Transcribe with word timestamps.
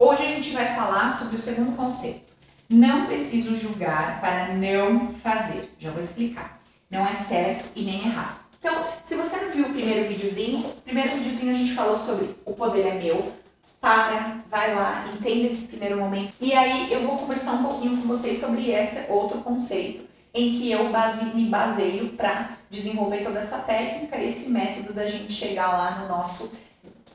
Hoje 0.00 0.22
a 0.22 0.28
gente 0.28 0.50
vai 0.50 0.76
falar 0.76 1.10
sobre 1.10 1.34
o 1.34 1.40
segundo 1.40 1.74
conceito. 1.74 2.32
Não 2.68 3.06
preciso 3.06 3.56
julgar 3.56 4.20
para 4.20 4.54
não 4.54 5.12
fazer. 5.12 5.74
Já 5.76 5.90
vou 5.90 6.00
explicar. 6.00 6.56
Não 6.88 7.04
é 7.04 7.14
certo 7.16 7.64
e 7.74 7.82
nem 7.82 8.06
errado. 8.06 8.38
Então, 8.60 8.84
se 9.02 9.16
você 9.16 9.36
não 9.40 9.50
viu 9.50 9.66
o 9.66 9.72
primeiro 9.72 10.06
videozinho, 10.08 10.60
o 10.60 10.82
primeiro 10.82 11.16
videozinho 11.16 11.52
a 11.52 11.58
gente 11.58 11.72
falou 11.72 11.98
sobre 11.98 12.30
o 12.44 12.52
poder 12.52 12.86
é 12.86 12.94
meu. 12.94 13.32
Para, 13.80 14.38
vai 14.48 14.72
lá, 14.72 15.04
entenda 15.12 15.48
esse 15.48 15.66
primeiro 15.66 15.98
momento. 15.98 16.32
E 16.40 16.52
aí 16.52 16.92
eu 16.92 17.04
vou 17.04 17.18
conversar 17.18 17.54
um 17.54 17.64
pouquinho 17.64 17.96
com 17.96 18.06
vocês 18.06 18.38
sobre 18.38 18.70
esse 18.70 19.10
outro 19.10 19.40
conceito 19.40 20.04
em 20.32 20.50
que 20.52 20.70
eu 20.70 20.90
base, 20.90 21.34
me 21.34 21.46
baseio 21.48 22.10
para 22.10 22.56
desenvolver 22.70 23.24
toda 23.24 23.40
essa 23.40 23.58
técnica, 23.58 24.22
esse 24.22 24.50
método 24.50 24.92
da 24.92 25.08
gente 25.08 25.32
chegar 25.32 25.72
lá 25.72 25.98
no 25.98 26.08
nosso 26.08 26.52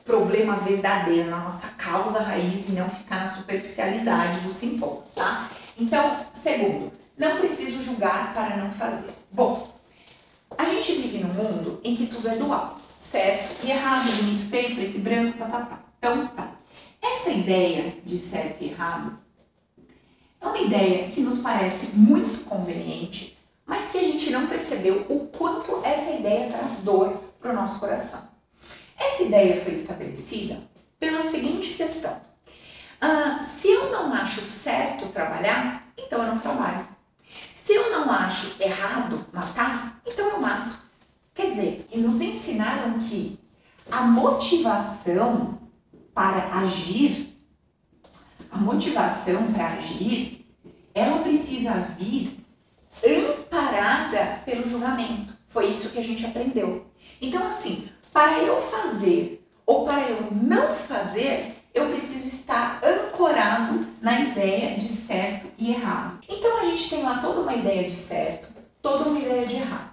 problema 0.04 0.56
verdadeiro, 0.56 1.30
na 1.30 1.38
nossa 1.38 1.68
causa 1.70 2.20
raiz 2.20 2.68
e 2.68 2.72
não 2.72 2.88
ficar 2.88 3.20
na 3.20 3.26
superficialidade 3.26 4.40
dos 4.40 4.54
sintomas, 4.54 5.10
tá? 5.14 5.48
Então, 5.78 6.18
segundo, 6.32 6.92
não 7.16 7.38
preciso 7.38 7.82
julgar 7.82 8.34
para 8.34 8.56
não 8.56 8.70
fazer. 8.70 9.14
Bom, 9.32 9.72
a 10.56 10.64
gente 10.66 10.92
vive 10.92 11.18
num 11.18 11.32
mundo 11.32 11.80
em 11.82 11.96
que 11.96 12.06
tudo 12.06 12.28
é 12.28 12.36
dual, 12.36 12.78
certo 12.98 13.64
e 13.64 13.70
errado, 13.70 14.04
bonito, 14.04 14.50
feio, 14.50 14.74
preto 14.74 14.96
e 14.96 15.00
branco, 15.00 15.38
tá. 15.38 15.80
Então, 15.98 16.26
tá. 16.28 16.50
Essa 17.02 17.30
ideia 17.30 17.94
de 18.04 18.18
certo 18.18 18.62
e 18.62 18.70
errado 18.70 19.18
é 20.40 20.46
uma 20.46 20.58
ideia 20.58 21.08
que 21.08 21.20
nos 21.20 21.38
parece 21.38 21.96
muito 21.96 22.44
conveniente, 22.44 23.38
mas 23.64 23.90
que 23.90 23.98
a 23.98 24.02
gente 24.02 24.30
não 24.30 24.46
percebeu 24.46 25.06
o 25.08 25.26
quanto 25.28 25.84
essa 25.84 26.10
ideia 26.10 26.50
traz 26.50 26.82
dor 26.82 27.10
para 27.40 27.52
o 27.52 27.54
nosso 27.54 27.80
coração. 27.80 28.33
Essa 29.06 29.22
ideia 29.22 29.60
foi 29.62 29.74
estabelecida 29.74 30.60
pela 30.98 31.22
seguinte 31.22 31.74
questão: 31.74 32.20
ah, 33.00 33.42
se 33.44 33.68
eu 33.68 33.90
não 33.90 34.12
acho 34.12 34.40
certo 34.40 35.08
trabalhar, 35.08 35.86
então 35.96 36.22
eu 36.22 36.28
não 36.28 36.38
trabalho. 36.38 36.88
Se 37.54 37.72
eu 37.74 37.90
não 37.90 38.10
acho 38.10 38.62
errado 38.62 39.26
matar, 39.32 40.00
então 40.06 40.28
eu 40.28 40.40
mato. 40.40 40.76
Quer 41.34 41.50
dizer, 41.50 41.88
nos 41.94 42.20
ensinaram 42.20 42.98
que 42.98 43.38
a 43.90 44.02
motivação 44.02 45.58
para 46.14 46.60
agir 46.60 47.34
a 48.54 48.58
motivação 48.58 49.52
para 49.52 49.72
agir, 49.72 50.46
ela 50.94 51.18
precisa 51.22 51.72
vir 51.98 52.38
amparada 53.04 54.42
pelo 54.46 54.68
julgamento. 54.68 55.34
Foi 55.48 55.66
isso 55.66 55.90
que 55.90 55.98
a 55.98 56.04
gente 56.04 56.24
aprendeu. 56.24 56.86
Então, 57.20 57.44
assim, 57.44 57.88
para 58.14 58.38
eu 58.38 58.62
fazer 58.62 59.44
ou 59.66 59.84
para 59.84 60.08
eu 60.08 60.28
não 60.30 60.72
fazer, 60.72 61.56
eu 61.74 61.88
preciso 61.88 62.28
estar 62.28 62.80
ancorado 62.84 63.84
na 64.00 64.20
ideia 64.20 64.76
de 64.76 64.86
certo 64.86 65.48
e 65.58 65.72
errado. 65.72 66.20
Então, 66.28 66.60
a 66.60 66.64
gente 66.64 66.88
tem 66.88 67.02
lá 67.02 67.18
toda 67.18 67.40
uma 67.40 67.54
ideia 67.54 67.82
de 67.82 67.94
certo, 67.94 68.48
toda 68.80 69.08
uma 69.10 69.18
ideia 69.18 69.44
de 69.44 69.56
errado. 69.56 69.90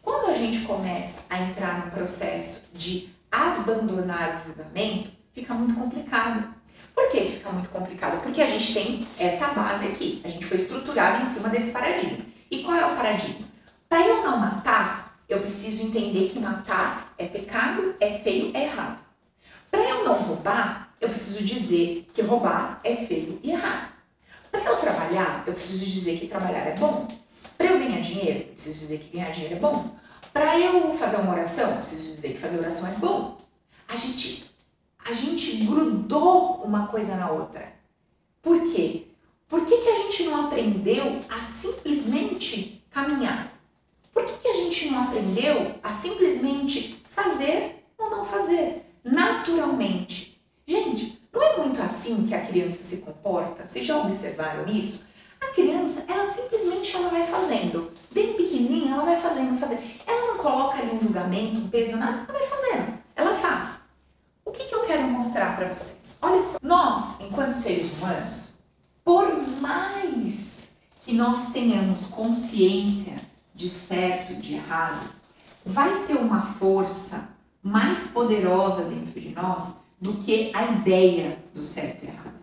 Quando 0.00 0.30
a 0.30 0.34
gente 0.34 0.60
começa 0.60 1.20
a 1.28 1.38
entrar 1.42 1.84
no 1.84 1.90
processo 1.90 2.70
de 2.72 3.10
abandonar 3.30 4.36
o 4.36 4.48
julgamento, 4.48 5.10
fica 5.34 5.52
muito 5.52 5.74
complicado. 5.74 6.48
Por 6.94 7.10
que 7.10 7.26
fica 7.26 7.50
muito 7.50 7.68
complicado? 7.68 8.22
Porque 8.22 8.40
a 8.40 8.46
gente 8.46 8.72
tem 8.72 9.06
essa 9.18 9.48
base 9.48 9.86
aqui, 9.88 10.22
a 10.24 10.28
gente 10.28 10.46
foi 10.46 10.56
estruturado 10.56 11.20
em 11.20 11.26
cima 11.26 11.50
desse 11.50 11.72
paradigma. 11.72 12.24
E 12.50 12.62
qual 12.62 12.76
é 12.76 12.86
o 12.86 12.96
paradigma? 12.96 13.46
Para 13.86 14.06
eu 14.06 14.22
não 14.22 14.38
matar, 14.38 15.18
eu 15.28 15.40
preciso 15.40 15.82
entender 15.82 16.30
que 16.30 16.38
matar 16.38 17.03
é 17.18 17.26
pecado, 17.26 17.94
é 18.00 18.18
feio, 18.18 18.50
é 18.54 18.64
errado. 18.64 19.02
Para 19.70 19.88
eu 19.88 20.04
não 20.04 20.14
roubar, 20.14 20.94
eu 21.00 21.08
preciso 21.08 21.44
dizer 21.44 22.08
que 22.12 22.22
roubar 22.22 22.80
é 22.84 22.96
feio 22.96 23.38
e 23.42 23.50
errado. 23.50 23.92
Para 24.50 24.64
eu 24.64 24.76
trabalhar, 24.76 25.44
eu 25.46 25.52
preciso 25.52 25.84
dizer 25.84 26.18
que 26.18 26.28
trabalhar 26.28 26.66
é 26.66 26.76
bom. 26.76 27.08
Para 27.58 27.66
eu 27.66 27.78
ganhar 27.78 28.00
dinheiro, 28.00 28.40
eu 28.40 28.54
preciso 28.54 28.78
dizer 28.80 28.98
que 28.98 29.16
ganhar 29.16 29.30
dinheiro 29.30 29.56
é 29.56 29.58
bom. 29.58 29.90
Para 30.32 30.58
eu 30.58 30.94
fazer 30.94 31.16
uma 31.18 31.32
oração, 31.32 31.70
eu 31.70 31.78
preciso 31.78 32.14
dizer 32.16 32.32
que 32.32 32.38
fazer 32.38 32.58
oração 32.58 32.88
é 32.88 32.92
bom. 32.92 33.36
A 33.88 33.96
gente 33.96 34.44
a 35.04 35.12
gente 35.12 35.56
grudou 35.64 36.62
uma 36.64 36.86
coisa 36.86 37.14
na 37.16 37.30
outra. 37.30 37.74
Por 38.40 38.72
quê? 38.72 39.06
Por 39.48 39.66
que, 39.66 39.76
que 39.76 39.88
a 39.88 39.96
gente 39.96 40.22
não 40.24 40.46
aprendeu 40.46 41.20
a 41.28 41.40
simplesmente 41.40 42.82
caminhar? 42.90 43.52
Por 44.14 44.24
que, 44.24 44.32
que 44.38 44.48
a 44.48 44.54
gente 44.54 44.90
não 44.90 45.02
aprendeu 45.02 45.74
a 45.82 45.92
simplesmente 45.92 47.03
fazer 47.14 47.84
ou 47.98 48.10
não 48.10 48.24
fazer? 48.24 48.84
Naturalmente. 49.04 50.40
Gente, 50.66 51.20
não 51.32 51.42
é 51.42 51.58
muito 51.58 51.80
assim 51.80 52.26
que 52.26 52.34
a 52.34 52.44
criança 52.44 52.82
se 52.82 52.98
comporta? 52.98 53.66
Vocês 53.66 53.86
já 53.86 53.98
observaram 53.98 54.66
isso? 54.66 55.08
A 55.40 55.46
criança, 55.48 56.04
ela 56.08 56.26
simplesmente 56.26 56.96
ela 56.96 57.08
vai 57.08 57.26
fazendo. 57.26 57.92
Bem 58.12 58.34
pequenininha, 58.34 58.94
ela 58.94 59.04
vai 59.04 59.20
fazendo, 59.20 59.58
fazendo. 59.58 59.82
Ela 60.06 60.28
não 60.28 60.38
coloca 60.38 60.78
ali 60.78 60.94
um 60.94 61.00
julgamento, 61.00 61.58
um 61.58 61.68
peso, 61.68 61.96
nada. 61.96 62.26
Ela 62.28 62.38
vai 62.38 62.48
fazendo. 62.48 62.98
Ela 63.16 63.34
faz 63.34 63.84
que, 64.54 64.64
que 64.64 64.74
eu 64.74 64.84
quero 64.84 65.08
mostrar 65.08 65.56
para 65.56 65.68
vocês? 65.68 66.16
Olha 66.22 66.40
só, 66.40 66.58
nós, 66.62 67.20
enquanto 67.20 67.52
seres 67.52 67.92
humanos, 67.92 68.54
por 69.04 69.42
mais 69.60 70.70
que 71.02 71.12
nós 71.12 71.52
tenhamos 71.52 72.06
consciência 72.06 73.16
de 73.54 73.68
certo 73.68 74.32
e 74.32 74.36
de 74.36 74.54
errado, 74.54 75.06
vai 75.64 76.04
ter 76.06 76.16
uma 76.16 76.42
força 76.42 77.30
mais 77.62 78.08
poderosa 78.08 78.84
dentro 78.84 79.20
de 79.20 79.30
nós 79.30 79.84
do 80.00 80.14
que 80.14 80.52
a 80.54 80.64
ideia 80.72 81.38
do 81.54 81.62
certo 81.64 82.04
e 82.04 82.08
errado. 82.08 82.34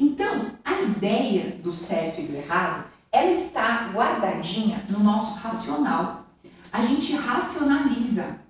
Então, 0.00 0.52
a 0.64 0.80
ideia 0.82 1.52
do 1.62 1.72
certo 1.72 2.20
e 2.20 2.26
do 2.26 2.36
errado, 2.36 2.86
ela 3.12 3.30
está 3.30 3.90
guardadinha 3.92 4.84
no 4.88 5.00
nosso 5.00 5.38
racional. 5.38 6.26
A 6.72 6.82
gente 6.82 7.12
racionaliza 7.14 8.40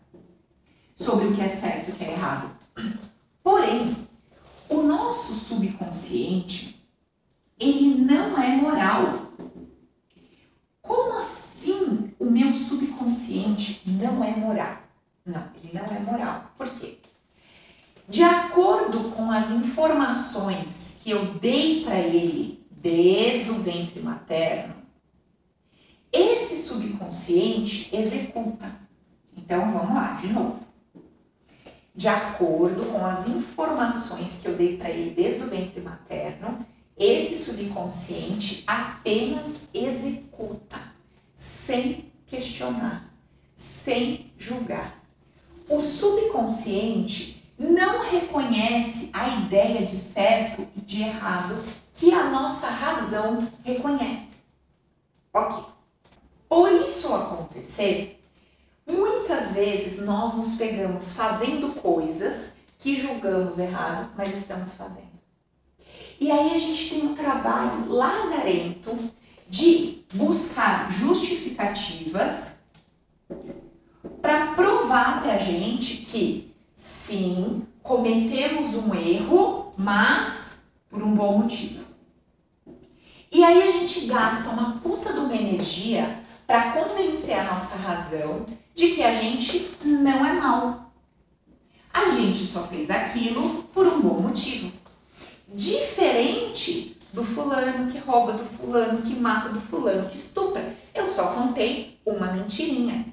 sobre 0.96 1.26
o 1.26 1.34
que 1.34 1.42
é 1.42 1.48
certo 1.48 1.88
e 1.88 1.92
o 1.92 1.96
que 1.96 2.04
é 2.04 2.12
errado. 2.12 2.50
Porém, 3.42 3.96
o 4.68 4.82
nosso 4.82 5.34
subconsciente, 5.34 6.80
ele 7.58 8.02
não 8.02 8.40
é 8.40 8.56
moral. 8.56 9.32
Como 10.80 11.18
assim 11.18 12.01
o 12.22 12.30
meu 12.30 12.52
subconsciente 12.52 13.82
não 13.86 14.22
é 14.22 14.36
moral? 14.36 14.78
Não, 15.24 15.48
ele 15.62 15.72
não 15.74 15.84
é 15.84 16.00
moral. 16.00 16.52
Por 16.56 16.70
quê? 16.70 16.98
De 18.08 18.22
acordo 18.22 19.10
com 19.10 19.30
as 19.30 19.50
informações 19.50 21.00
que 21.02 21.10
eu 21.10 21.24
dei 21.34 21.84
para 21.84 21.98
ele 21.98 22.64
desde 22.70 23.50
o 23.50 23.54
ventre 23.54 24.00
materno, 24.00 24.74
esse 26.12 26.56
subconsciente 26.56 27.94
executa. 27.94 28.70
Então 29.36 29.72
vamos 29.72 29.94
lá, 29.94 30.18
de 30.20 30.28
novo 30.28 30.72
de 31.94 32.08
acordo 32.08 32.86
com 32.86 33.04
as 33.04 33.28
informações 33.28 34.40
que 34.40 34.48
eu 34.48 34.56
dei 34.56 34.76
para 34.76 34.90
ele 34.90 35.10
desde 35.10 35.42
o 35.42 35.46
ventre 35.46 35.80
materno, 35.80 36.64
esse 36.96 37.36
subconsciente 37.36 38.64
apenas 38.66 39.68
executa, 39.74 40.80
sem 41.34 42.11
questionar, 42.32 43.14
sem 43.54 44.32
julgar. 44.38 44.98
O 45.68 45.80
subconsciente 45.80 47.44
não 47.58 48.08
reconhece 48.10 49.10
a 49.12 49.28
ideia 49.40 49.84
de 49.84 49.94
certo 49.94 50.66
e 50.74 50.80
de 50.80 51.02
errado 51.02 51.62
que 51.94 52.12
a 52.12 52.30
nossa 52.30 52.68
razão 52.68 53.46
reconhece. 53.62 54.38
Ok. 55.32 55.62
Por 56.48 56.72
isso 56.72 57.14
acontecer, 57.14 58.18
Muitas 58.86 59.54
vezes 59.54 60.04
nós 60.04 60.34
nos 60.34 60.56
pegamos 60.56 61.14
fazendo 61.14 61.72
coisas 61.80 62.56
que 62.78 63.00
julgamos 63.00 63.58
errado, 63.58 64.10
mas 64.16 64.34
estamos 64.34 64.74
fazendo. 64.74 65.12
E 66.20 66.30
aí 66.30 66.54
a 66.54 66.58
gente 66.58 66.90
tem 66.90 67.06
um 67.06 67.14
trabalho 67.14 67.88
lazarento 67.88 68.96
de 69.52 70.06
buscar 70.14 70.90
justificativas 70.90 72.60
para 74.22 74.54
provar 74.54 75.22
para 75.22 75.34
a 75.34 75.38
gente 75.38 75.96
que 75.96 76.54
sim, 76.74 77.66
cometemos 77.82 78.74
um 78.74 78.94
erro, 78.94 79.74
mas 79.76 80.68
por 80.88 81.02
um 81.02 81.14
bom 81.14 81.40
motivo. 81.40 81.84
E 83.30 83.44
aí 83.44 83.68
a 83.68 83.72
gente 83.72 84.06
gasta 84.06 84.48
uma 84.48 84.80
puta 84.80 85.12
de 85.12 85.18
uma 85.18 85.36
energia 85.36 86.18
para 86.46 86.72
convencer 86.72 87.38
a 87.38 87.52
nossa 87.52 87.76
razão 87.76 88.46
de 88.74 88.92
que 88.92 89.02
a 89.02 89.12
gente 89.12 89.70
não 89.84 90.24
é 90.24 90.32
mal. 90.32 90.90
A 91.92 92.08
gente 92.08 92.46
só 92.46 92.62
fez 92.62 92.88
aquilo 92.88 93.64
por 93.74 93.86
um 93.86 94.00
bom 94.00 94.18
motivo. 94.18 94.72
Diferente 95.46 97.01
do 97.12 97.22
fulano 97.22 97.90
que 97.90 97.98
rouba, 97.98 98.32
do 98.32 98.44
fulano 98.44 99.02
que 99.02 99.14
mata, 99.14 99.48
do 99.50 99.60
fulano 99.60 100.08
que 100.08 100.16
estupra. 100.16 100.76
Eu 100.94 101.06
só 101.06 101.34
contei 101.34 102.00
uma 102.04 102.32
mentirinha. 102.32 103.12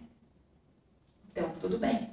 Então, 1.31 1.51
tudo 1.59 1.77
bem. 1.77 2.09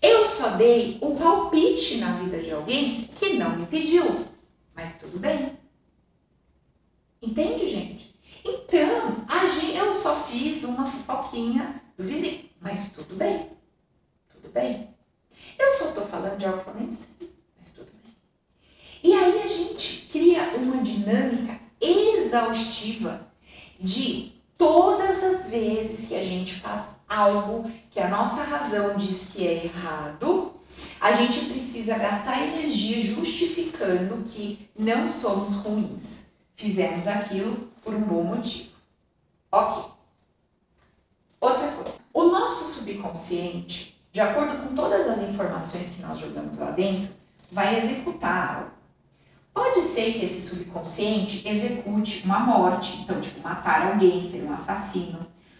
Eu 0.00 0.26
só 0.26 0.50
dei 0.50 0.98
um 1.02 1.16
palpite 1.16 1.98
na 1.98 2.12
vida 2.12 2.40
de 2.40 2.52
alguém 2.52 3.08
que 3.18 3.34
não 3.34 3.56
me 3.56 3.66
pediu, 3.66 4.26
mas 4.74 4.98
tudo 4.98 5.18
bem. 5.18 5.58
Entende, 7.20 7.68
gente? 7.68 8.14
Então, 8.44 9.16
a 9.28 9.46
gente, 9.46 9.76
eu 9.76 9.92
só 9.92 10.14
fiz 10.24 10.62
uma 10.62 10.88
fofoquinha 10.88 11.82
do 11.96 12.04
vizinho, 12.04 12.48
mas 12.60 12.92
tudo 12.92 13.16
bem. 13.16 13.50
Tudo 14.32 14.52
bem. 14.52 14.94
Eu 15.58 15.72
só 15.72 15.88
estou 15.88 16.06
falando 16.06 16.38
de 16.38 16.46
algo 16.46 16.62
que 16.62 16.70
eu 16.70 16.74
nem 16.74 16.90
sei, 16.92 17.34
mas 17.58 17.72
tudo 17.72 17.90
bem. 18.04 18.16
E 19.02 19.12
aí 19.12 19.42
a 19.42 19.46
gente 19.46 20.08
cria 20.12 20.44
uma 20.56 20.80
dinâmica 20.82 21.58
exaustiva 22.38 23.20
de 23.80 24.32
todas 24.56 25.22
as 25.22 25.50
vezes 25.50 26.08
que 26.08 26.14
a 26.14 26.24
gente 26.24 26.54
faz 26.54 26.96
algo 27.08 27.70
que 27.90 28.00
a 28.00 28.08
nossa 28.08 28.42
razão 28.44 28.96
diz 28.96 29.30
que 29.32 29.46
é 29.46 29.64
errado, 29.64 30.54
a 31.00 31.12
gente 31.12 31.46
precisa 31.46 31.98
gastar 31.98 32.42
energia 32.42 33.00
justificando 33.00 34.24
que 34.24 34.68
não 34.78 35.06
somos 35.06 35.54
ruins. 35.56 36.28
Fizemos 36.56 37.06
aquilo 37.06 37.68
por 37.82 37.94
um 37.94 38.02
bom 38.02 38.22
motivo. 38.22 38.72
Ok. 39.50 39.92
Outra 41.40 41.68
coisa. 41.72 41.98
O 42.12 42.24
nosso 42.24 42.78
subconsciente, 42.78 43.98
de 44.12 44.20
acordo 44.20 44.68
com 44.68 44.74
todas 44.74 45.06
as 45.08 45.22
informações 45.28 45.90
que 45.90 46.02
nós 46.02 46.18
jogamos 46.18 46.58
lá 46.58 46.72
dentro, 46.72 47.10
vai 47.50 47.78
executar 47.78 48.56
algo. 48.56 48.77
Pode 49.58 49.80
ser 49.80 50.12
que 50.12 50.24
esse 50.24 50.50
subconsciente 50.50 51.42
execute 51.44 52.22
uma 52.24 52.38
morte, 52.38 53.00
então, 53.02 53.20
tipo, 53.20 53.40
matar 53.42 53.88
alguém, 53.88 54.22
ser 54.22 54.44
um 54.44 54.52
assassino. 54.52 55.18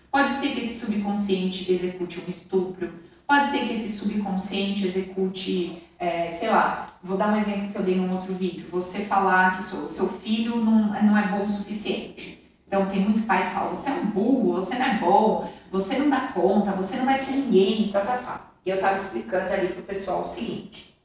Pode 0.08 0.32
ser 0.34 0.50
que 0.50 0.60
esse 0.60 0.78
subconsciente 0.86 1.72
execute 1.72 2.20
um 2.20 2.28
estupro. 2.28 2.92
Pode 3.26 3.50
ser 3.50 3.66
que 3.66 3.74
esse 3.74 3.90
subconsciente 3.90 4.86
execute, 4.86 5.82
é, 5.98 6.30
sei 6.30 6.48
lá, 6.48 6.96
vou 7.02 7.16
dar 7.16 7.34
um 7.34 7.36
exemplo 7.36 7.72
que 7.72 7.76
eu 7.76 7.82
dei 7.82 7.96
num 7.96 8.14
outro 8.14 8.32
vídeo. 8.32 8.68
Você 8.70 9.00
falar 9.00 9.56
que 9.56 9.74
o 9.74 9.88
seu 9.88 10.08
filho 10.08 10.58
não, 10.64 11.02
não 11.02 11.18
é 11.18 11.26
bom 11.26 11.44
o 11.44 11.50
suficiente. 11.50 12.48
Então, 12.68 12.86
tem 12.86 13.00
muito 13.00 13.26
pai 13.26 13.48
que 13.48 13.54
fala: 13.54 13.74
você 13.74 13.90
é 13.90 13.94
um 13.94 14.06
burro, 14.06 14.52
você 14.52 14.78
não 14.78 14.86
é 14.86 14.98
bom, 14.98 15.52
você 15.72 15.98
não 15.98 16.08
dá 16.08 16.28
conta, 16.28 16.70
você 16.70 16.98
não 16.98 17.04
vai 17.04 17.18
ser 17.18 17.32
ninguém, 17.32 17.90
tá, 17.90 17.98
tá, 18.02 18.18
tá. 18.18 18.52
E 18.64 18.70
eu 18.70 18.76
estava 18.76 18.94
explicando 18.94 19.52
ali 19.52 19.66
pro 19.72 19.82
pessoal 19.82 20.22
o 20.22 20.24
seguinte: 20.24 20.96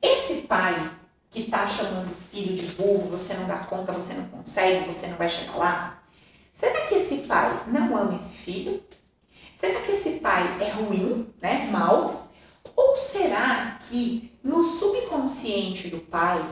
esse 0.00 0.46
pai 0.46 0.74
que 1.36 1.42
está 1.42 1.68
chamando 1.68 2.10
o 2.10 2.14
filho 2.14 2.56
de 2.56 2.64
burro, 2.76 3.10
você 3.10 3.34
não 3.34 3.46
dá 3.46 3.58
conta, 3.58 3.92
você 3.92 4.14
não 4.14 4.24
consegue, 4.28 4.90
você 4.90 5.08
não 5.08 5.18
vai 5.18 5.28
chegar 5.28 5.56
lá? 5.56 6.02
Será 6.50 6.86
que 6.86 6.94
esse 6.94 7.26
pai 7.26 7.64
não 7.66 7.94
ama 7.94 8.14
esse 8.14 8.38
filho? 8.38 8.82
Será 9.54 9.82
que 9.82 9.92
esse 9.92 10.20
pai 10.20 10.56
é 10.62 10.70
ruim, 10.70 11.28
né, 11.42 11.68
mal? 11.70 12.30
Ou 12.74 12.96
será 12.96 13.76
que 13.78 14.32
no 14.42 14.62
subconsciente 14.62 15.88
do 15.88 15.98
pai 15.98 16.42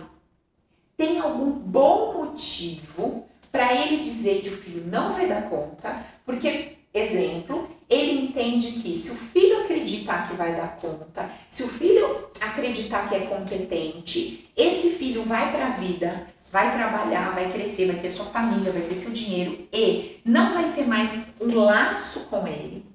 tem 0.98 1.18
algum 1.18 1.52
bom 1.52 2.18
motivo 2.18 3.26
para 3.50 3.72
ele 3.72 4.02
dizer 4.02 4.42
que 4.42 4.50
o 4.50 4.56
filho 4.56 4.84
não 4.86 5.14
vai 5.14 5.26
dar 5.26 5.48
conta? 5.48 6.04
Porque, 6.26 6.76
exemplo, 6.92 7.70
ele 7.88 8.26
entende 8.26 8.72
que 8.72 8.98
se 8.98 9.12
o 9.12 9.14
filho 9.14 9.53
acreditar 9.64 10.28
que 10.28 10.34
vai 10.34 10.54
dar 10.54 10.76
conta, 10.76 11.28
se 11.50 11.62
o 11.62 11.68
filho 11.68 12.28
acreditar 12.40 13.08
que 13.08 13.14
é 13.16 13.20
competente, 13.20 14.50
esse 14.56 14.90
filho 14.90 15.24
vai 15.24 15.50
para 15.50 15.66
a 15.66 15.70
vida, 15.70 16.28
vai 16.52 16.72
trabalhar, 16.72 17.34
vai 17.34 17.50
crescer, 17.50 17.90
vai 17.90 18.00
ter 18.00 18.10
sua 18.10 18.26
família, 18.26 18.70
vai 18.70 18.82
ter 18.82 18.94
seu 18.94 19.12
dinheiro 19.12 19.66
e 19.72 20.20
não 20.24 20.52
vai 20.52 20.72
ter 20.72 20.86
mais 20.86 21.34
um 21.40 21.58
laço 21.58 22.20
com 22.30 22.46
ele. 22.46 22.86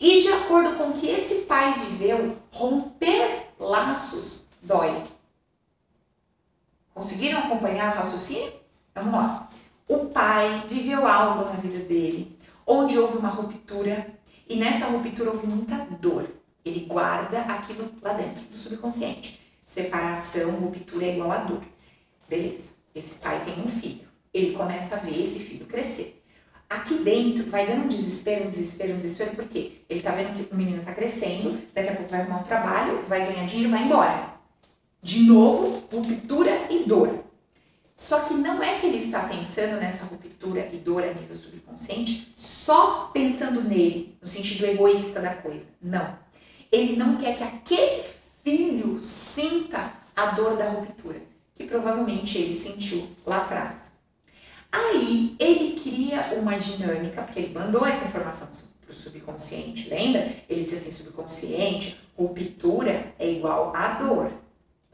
E 0.00 0.20
de 0.20 0.28
acordo 0.32 0.76
com 0.76 0.88
o 0.88 0.92
que 0.92 1.08
esse 1.08 1.42
pai 1.42 1.72
viveu, 1.74 2.36
romper 2.52 3.46
laços 3.58 4.46
dói. 4.62 5.02
Conseguiram 6.94 7.38
acompanhar 7.38 7.94
o 7.94 7.98
raciocínio? 7.98 8.52
Vamos 8.94 9.12
lá. 9.12 9.48
O 9.86 10.06
pai 10.06 10.64
viveu 10.68 11.06
algo 11.06 11.44
na 11.44 11.52
vida 11.52 11.78
dele, 11.84 12.36
onde 12.66 12.98
houve 12.98 13.18
uma 13.18 13.28
ruptura, 13.28 14.06
e 14.48 14.56
nessa 14.56 14.86
ruptura 14.86 15.30
houve 15.30 15.46
muita 15.46 15.76
dor. 16.00 16.28
Ele 16.64 16.80
guarda 16.80 17.40
aquilo 17.40 17.92
lá 18.02 18.12
dentro 18.14 18.42
do 18.44 18.56
subconsciente. 18.56 19.40
Separação, 19.64 20.50
ruptura 20.52 21.06
é 21.06 21.14
igual 21.14 21.32
a 21.32 21.38
dor. 21.38 21.62
Beleza. 22.28 22.72
Esse 22.94 23.16
pai 23.16 23.42
tem 23.44 23.62
um 23.62 23.68
filho. 23.68 24.00
Ele 24.32 24.54
começa 24.56 24.96
a 24.96 24.98
ver 24.98 25.20
esse 25.20 25.40
filho 25.40 25.66
crescer. 25.66 26.22
Aqui 26.68 26.94
dentro 26.98 27.44
vai 27.50 27.66
dando 27.66 27.84
um 27.84 27.88
desespero, 27.88 28.44
um 28.44 28.50
desespero, 28.50 28.92
um 28.92 28.98
desespero, 28.98 29.36
porque 29.36 29.80
ele 29.88 30.02
tá 30.02 30.10
vendo 30.12 30.34
que 30.34 30.54
o 30.54 30.56
menino 30.56 30.82
tá 30.82 30.94
crescendo, 30.94 31.58
daqui 31.72 31.88
a 31.88 31.94
pouco 31.94 32.10
vai 32.10 32.20
arrumar 32.20 32.40
um 32.40 32.44
trabalho, 32.44 33.02
vai 33.06 33.24
ganhar 33.24 33.46
dinheiro, 33.46 33.70
vai 33.70 33.84
embora. 33.84 34.34
De 35.02 35.22
novo, 35.24 35.82
ruptura 35.90 36.50
e 36.70 36.84
dor. 36.84 37.24
Só 37.98 38.20
que 38.20 38.34
não 38.34 38.62
é 38.62 38.78
que 38.78 38.86
ele 38.86 38.98
está 38.98 39.24
pensando 39.24 39.80
nessa 39.80 40.04
ruptura 40.04 40.68
e 40.72 40.76
dor 40.76 41.02
a 41.02 41.12
nível 41.12 41.34
subconsciente 41.34 42.32
só 42.36 43.10
pensando 43.12 43.64
nele, 43.64 44.16
no 44.22 44.26
sentido 44.26 44.66
egoísta 44.66 45.20
da 45.20 45.34
coisa. 45.34 45.66
Não. 45.82 46.16
Ele 46.70 46.94
não 46.94 47.16
quer 47.16 47.36
que 47.36 47.42
aquele 47.42 48.04
filho 48.44 49.00
sinta 49.00 49.92
a 50.14 50.26
dor 50.26 50.56
da 50.56 50.70
ruptura, 50.70 51.20
que 51.56 51.64
provavelmente 51.64 52.38
ele 52.38 52.54
sentiu 52.54 53.04
lá 53.26 53.38
atrás. 53.38 53.92
Aí 54.70 55.34
ele 55.40 55.80
cria 55.80 56.34
uma 56.38 56.56
dinâmica, 56.56 57.22
porque 57.22 57.40
ele 57.40 57.54
mandou 57.54 57.84
essa 57.84 58.06
informação 58.06 58.48
para 58.82 58.92
o 58.92 58.94
subconsciente, 58.94 59.88
lembra? 59.88 60.20
Ele 60.48 60.62
disse 60.62 60.76
assim: 60.76 60.92
subconsciente, 60.92 61.98
ruptura 62.16 63.12
é 63.18 63.28
igual 63.28 63.72
a 63.74 63.94
dor. 63.94 64.32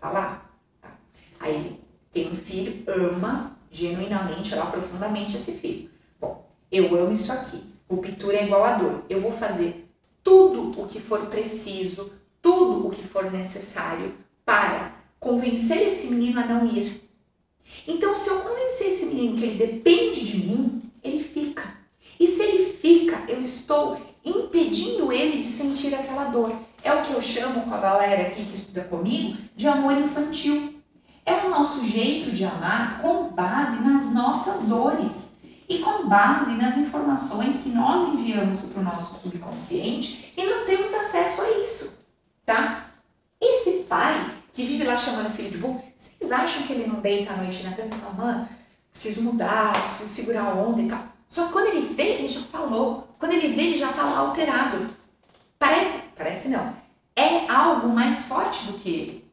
Tá 0.01 0.11
lá. 0.11 0.51
Tá? 0.81 0.97
Aí 1.41 1.55
ele 1.55 1.84
tem 2.15 2.31
um 2.31 2.37
filho, 2.37 2.85
ama 2.87 3.59
genuinamente, 3.71 4.55
lá 4.55 4.67
profundamente 4.67 5.37
esse 5.37 5.53
filho. 5.53 5.91
Bom, 6.21 6.49
eu 6.71 6.95
amo 6.97 7.13
isso 7.13 7.33
aqui. 7.33 7.61
Ruptura 7.91 8.37
é 8.37 8.45
igual 8.45 8.65
a 8.65 8.79
dor. 8.79 9.05
Eu 9.11 9.21
vou 9.21 9.33
fazer 9.33 9.87
tudo 10.23 10.81
o 10.81 10.87
que 10.87 11.01
for 11.01 11.27
preciso, 11.27 12.13
tudo 12.41 12.87
o 12.87 12.91
que 12.91 13.03
for 13.03 13.31
necessário 13.33 14.15
para 14.45 14.95
convencer 15.19 15.89
esse 15.89 16.09
menino 16.09 16.41
a 16.41 16.47
não 16.47 16.67
ir. 16.67 17.03
Então, 17.87 18.17
se 18.17 18.29
eu 18.29 18.41
convencer 18.41 18.89
esse 18.89 19.07
menino 19.07 19.37
que 19.37 19.45
ele 19.45 19.67
depende 19.67 20.25
de 20.25 20.47
mim, 20.47 20.83
ele 21.03 21.19
fica. 21.19 21.77
E 22.19 22.29
se 22.29 22.43
ele 22.43 22.73
fica, 22.73 23.25
eu 23.29 23.43
estou 23.43 24.01
impedindo 24.25 25.13
ele 25.13 25.39
de 25.39 25.47
sentir 25.47 25.95
aquela 25.95 26.27
dor. 26.27 26.55
É 26.83 26.93
o 26.93 27.03
que 27.03 27.13
eu 27.13 27.21
chamo 27.21 27.63
com 27.63 27.75
a 27.75 27.81
galera 27.81 28.29
aqui 28.29 28.45
que 28.45 28.57
estuda 28.57 28.83
comigo 28.83 29.37
de 29.57 29.67
amor 29.67 29.99
infantil. 29.99 30.74
É 31.27 31.35
o 31.47 31.51
nosso 31.51 31.87
jeito 31.87 32.33
de 32.33 32.45
amar 32.45 33.01
com 33.01 33.31
base 33.31 33.83
nas 33.83 34.13
nossas 34.13 34.63
dores 34.65 35.41
e 35.69 35.79
com 35.79 36.07
base 36.07 36.53
nas 36.57 36.77
informações 36.77 37.63
que 37.63 37.71
nós 37.71 38.13
enviamos 38.13 38.63
para 38.63 38.81
o 38.81 38.85
nosso 38.85 39.21
subconsciente 39.23 40.33
e 40.37 40.45
não 40.45 40.67
temos 40.67 40.93
acesso 40.93 41.41
a 41.41 41.51
isso, 41.59 42.05
tá? 42.45 42.91
Esse 43.41 43.85
pai 43.85 44.31
que 44.53 44.65
vive 44.65 44.85
lá 44.85 44.97
chamando 44.97 45.29
o 45.29 45.31
filho 45.31 45.51
de 45.51 45.59
burro, 45.59 45.83
vocês 45.97 46.31
acham 46.31 46.63
que 46.65 46.73
ele 46.73 46.87
não 46.87 47.01
deita 47.01 47.33
à 47.33 47.37
noite 47.37 47.63
na 47.63 47.73
cama 47.73 47.89
e 47.91 47.99
fala, 47.99 48.15
mano, 48.15 48.49
preciso 48.91 49.23
mudar, 49.23 49.73
preciso 49.89 50.11
segurar 50.11 50.43
a 50.43 50.55
onda 50.55 50.83
e 50.83 50.89
tal. 50.89 51.05
Só 51.29 51.47
que 51.47 51.53
quando 51.53 51.67
ele 51.67 51.95
vê, 51.95 52.15
ele 52.15 52.29
já 52.29 52.41
falou. 52.41 53.09
Quando 53.19 53.33
ele 53.33 53.49
vê, 53.49 53.63
ele 53.63 53.79
já 53.79 53.91
está 53.91 54.05
lá 54.05 54.19
alterado. 54.19 54.87
Parece, 55.59 56.11
parece 56.17 56.49
não. 56.49 56.77
É 57.17 57.51
algo 57.51 57.89
mais 57.89 58.27
forte 58.27 58.67
do 58.67 58.75
que 58.75 58.89
ele. 58.89 59.24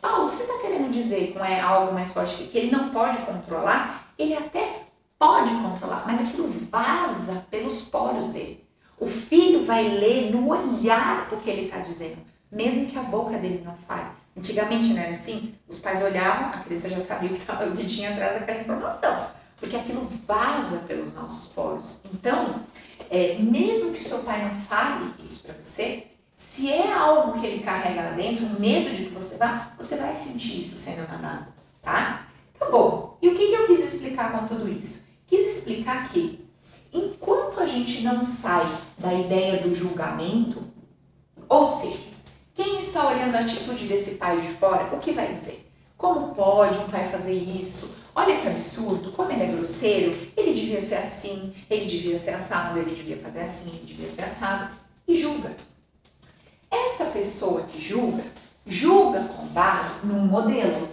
Paulo, 0.00 0.26
o 0.26 0.30
que 0.30 0.36
você 0.36 0.42
está 0.44 0.58
querendo 0.58 0.92
dizer 0.92 1.32
com 1.32 1.44
é 1.44 1.60
algo 1.60 1.92
mais 1.92 2.12
forte 2.12 2.44
que 2.44 2.58
ele 2.58 2.70
não 2.70 2.90
pode 2.90 3.18
controlar? 3.18 4.12
Ele 4.16 4.34
até 4.34 4.84
pode 5.18 5.52
controlar, 5.56 6.04
mas 6.06 6.20
aquilo 6.20 6.48
vaza 6.70 7.46
pelos 7.50 7.82
poros 7.82 8.28
dele. 8.28 8.64
O 9.00 9.06
filho 9.06 9.64
vai 9.64 9.88
ler 9.88 10.30
no 10.30 10.48
olhar 10.48 11.28
o 11.32 11.36
que 11.36 11.50
ele 11.50 11.66
está 11.66 11.78
dizendo, 11.78 12.18
mesmo 12.50 12.86
que 12.86 12.98
a 12.98 13.02
boca 13.02 13.38
dele 13.38 13.62
não 13.64 13.76
fale. 13.76 14.10
Antigamente 14.36 14.88
não 14.88 15.02
era 15.02 15.10
assim? 15.10 15.54
Os 15.68 15.80
pais 15.80 16.02
olhavam, 16.02 16.50
a 16.50 16.58
criança 16.58 16.88
já 16.88 17.00
sabia 17.00 17.30
o 17.30 17.34
que, 17.34 17.44
tava, 17.44 17.66
o 17.66 17.76
que 17.76 17.86
tinha 17.86 18.10
atrás 18.10 18.38
daquela 18.38 18.60
informação, 18.60 19.26
porque 19.58 19.76
aquilo 19.76 20.08
vaza 20.26 20.84
pelos 20.86 21.12
nossos 21.12 21.52
poros. 21.52 22.02
Então, 22.12 22.62
é, 23.10 23.36
mesmo 23.40 23.92
que 23.92 24.02
seu 24.02 24.20
pai 24.20 24.44
não 24.44 24.54
fale 24.62 25.12
isso 25.22 25.42
para 25.42 25.54
você, 25.60 26.06
se 26.38 26.72
é 26.72 26.92
algo 26.92 27.40
que 27.40 27.44
ele 27.44 27.64
carrega 27.64 28.00
lá 28.00 28.10
dentro, 28.12 28.46
um 28.46 28.60
medo 28.60 28.94
de 28.94 29.06
que 29.06 29.10
você 29.10 29.36
vá, 29.36 29.72
você 29.76 29.96
vai 29.96 30.14
sentir 30.14 30.60
isso 30.60 30.76
sendo 30.76 31.02
emanado, 31.02 31.48
tá? 31.82 32.28
Tá 32.56 32.70
bom. 32.70 33.18
E 33.20 33.28
o 33.28 33.34
que, 33.34 33.48
que 33.48 33.54
eu 33.54 33.66
quis 33.66 33.92
explicar 33.92 34.30
com 34.30 34.46
tudo 34.46 34.68
isso? 34.68 35.08
Quis 35.26 35.56
explicar 35.56 36.08
que, 36.08 36.48
enquanto 36.92 37.58
a 37.58 37.66
gente 37.66 38.02
não 38.02 38.22
sai 38.22 38.64
da 38.98 39.12
ideia 39.12 39.60
do 39.60 39.74
julgamento, 39.74 40.62
ou 41.48 41.66
seja, 41.66 41.98
quem 42.54 42.78
está 42.78 43.08
olhando 43.08 43.34
a 43.34 43.40
atitude 43.40 43.88
desse 43.88 44.12
pai 44.12 44.40
de 44.40 44.46
fora, 44.46 44.94
o 44.94 45.00
que 45.00 45.10
vai 45.10 45.32
dizer? 45.32 45.68
Como 45.96 46.36
pode 46.36 46.78
um 46.78 46.88
pai 46.88 47.08
fazer 47.08 47.34
isso? 47.34 47.96
Olha 48.14 48.40
que 48.40 48.46
absurdo, 48.46 49.10
como 49.10 49.32
ele 49.32 49.42
é 49.42 49.46
grosseiro, 49.46 50.16
ele 50.36 50.52
devia 50.52 50.80
ser 50.80 50.98
assim, 50.98 51.52
ele 51.68 51.86
devia 51.86 52.16
ser 52.16 52.30
assado, 52.30 52.78
ele 52.78 52.94
devia 52.94 53.18
fazer 53.18 53.40
assim, 53.40 53.70
ele 53.70 53.86
devia 53.86 54.08
ser 54.08 54.22
assado, 54.22 54.72
e 55.06 55.16
julga 55.16 55.56
pessoa 57.18 57.62
que 57.62 57.80
julga, 57.80 58.22
julga 58.64 59.20
com 59.24 59.46
base 59.48 60.06
num 60.06 60.26
modelo. 60.26 60.88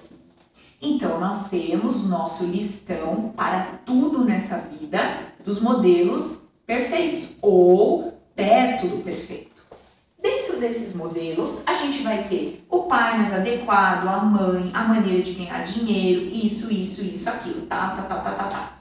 Então, 0.82 1.20
nós 1.20 1.50
temos 1.50 2.08
nosso 2.08 2.46
listão 2.46 3.32
para 3.36 3.80
tudo 3.86 4.26
nessa 4.26 4.58
vida 4.58 5.00
dos 5.44 5.62
modelos 5.62 6.48
perfeitos 6.66 7.38
ou 7.42 8.20
perto 8.36 8.88
do 8.88 9.04
perfeito. 9.04 9.64
Dentro 10.22 10.60
desses 10.60 10.96
modelos, 10.96 11.64
a 11.68 11.76
gente 11.76 12.02
vai 12.02 12.24
ter 12.28 12.66
o 12.70 12.84
pai 12.84 13.20
mais 13.20 13.34
adequado, 13.34 14.08
a 14.08 14.18
mãe, 14.18 14.72
a 14.74 14.84
maneira 14.84 15.22
de 15.22 15.34
ganhar 15.34 15.64
dinheiro, 15.64 16.26
isso, 16.26 16.74
isso, 16.74 17.02
isso, 17.02 17.30
aquilo, 17.30 17.68
tá, 17.68 17.92
tá, 17.92 18.02
tá, 18.04 18.18
tá, 18.18 18.32
tá, 18.32 18.44
tá. 18.46 18.74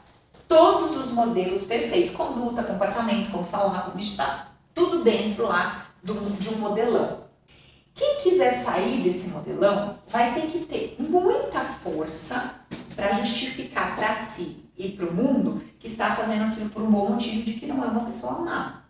Todos 0.49 0.97
os 0.97 1.13
modelos 1.13 1.65
perfeitos, 1.65 2.17
conduta, 2.17 2.63
comportamento, 2.63 3.31
como 3.31 3.45
falar, 3.45 3.83
como 3.83 3.99
estar, 3.99 4.57
tudo 4.75 5.05
dentro 5.05 5.47
lá 5.47 5.84
do, 6.05 6.15
de 6.39 6.51
um 6.51 6.59
modelão. 6.59 7.25
Quem 7.95 8.21
quiser 8.21 8.53
sair 8.53 9.03
desse 9.03 9.31
modelão 9.31 9.99
vai 10.09 10.35
ter 10.35 10.49
que 10.49 10.65
ter 10.65 10.97
muita 10.99 11.61
força 11.61 12.61
para 12.95 13.13
justificar 13.13 13.97
para 13.97 14.15
si 14.15 14.65
e 14.77 14.91
para 14.91 15.07
o 15.07 15.15
mundo 15.15 15.63
que 15.79 15.87
está 15.87 16.15
fazendo 16.15 16.45
aquilo 16.45 16.71
por 16.71 16.83
um 16.83 16.91
bom 16.91 17.11
motivo 17.11 17.45
de 17.45 17.55
que 17.55 17.67
não 17.67 17.83
é 17.83 17.87
uma 17.87 18.05
pessoa 18.05 18.41
má. 18.41 18.85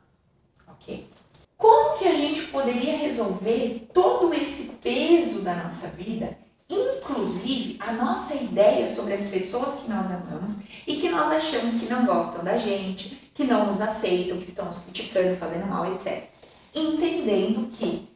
Ok? 0.68 1.08
Como 1.56 1.98
que 1.98 2.08
a 2.08 2.14
gente 2.14 2.42
poderia 2.44 2.96
resolver 2.98 3.88
todo 3.92 4.32
esse 4.34 4.76
peso 4.76 5.42
da 5.42 5.54
nossa 5.54 5.88
vida, 5.88 6.36
inclusive 6.68 7.76
a 7.80 7.92
nossa 7.92 8.34
ideia 8.34 8.86
sobre 8.86 9.14
as 9.14 9.28
pessoas 9.28 9.82
que 9.82 9.90
nós 9.90 10.10
amamos 10.10 10.60
e 10.86 10.96
que 10.96 11.10
nós 11.10 11.30
achamos 11.30 11.76
que 11.76 11.86
não 11.86 12.04
gostam 12.04 12.42
da 12.42 12.58
gente, 12.58 13.30
que 13.34 13.44
não 13.44 13.66
nos 13.66 13.80
aceitam, 13.80 14.38
que 14.38 14.46
estão 14.46 14.64
nos 14.64 14.78
criticando, 14.78 15.36
fazendo 15.36 15.66
mal, 15.66 15.92
etc. 15.92 16.33
Entendendo 16.74 17.68
que 17.68 18.08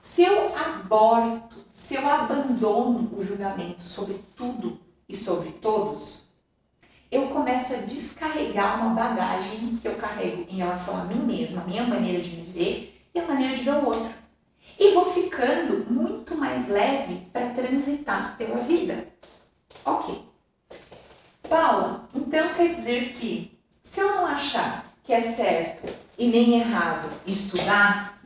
se 0.00 0.22
eu 0.22 0.56
aborto, 0.56 1.64
se 1.72 1.94
eu 1.94 2.08
abandono 2.08 3.08
o 3.16 3.22
julgamento 3.22 3.82
sobre 3.82 4.20
tudo 4.34 4.80
e 5.08 5.14
sobre 5.14 5.52
todos, 5.52 6.24
eu 7.10 7.28
começo 7.28 7.74
a 7.74 7.78
descarregar 7.78 8.80
uma 8.80 8.94
bagagem 8.94 9.76
que 9.76 9.86
eu 9.86 9.94
carrego 9.94 10.44
em 10.48 10.56
relação 10.56 10.96
a 10.96 11.04
mim 11.04 11.20
mesma, 11.24 11.62
a 11.62 11.66
minha 11.66 11.84
maneira 11.84 12.20
de 12.20 12.30
me 12.30 12.42
ver 12.52 13.00
e 13.14 13.20
a 13.20 13.26
maneira 13.26 13.54
de 13.54 13.62
ver 13.62 13.74
o 13.74 13.84
outro. 13.84 14.12
E 14.78 14.90
vou 14.90 15.12
ficando 15.12 15.90
muito 15.90 16.34
mais 16.34 16.68
leve 16.68 17.26
para 17.32 17.50
transitar 17.50 18.36
pela 18.36 18.58
vida. 18.58 19.06
Ok. 19.84 20.20
Paula, 21.48 22.08
então 22.14 22.54
quer 22.54 22.70
dizer 22.70 23.12
que 23.12 23.56
se 23.82 24.00
eu 24.00 24.08
não 24.14 24.26
achar 24.26 24.84
que 25.02 25.12
é 25.12 25.20
certo 25.20 25.92
e 26.20 26.28
nem 26.28 26.60
errado 26.60 27.08
estudar, 27.26 28.20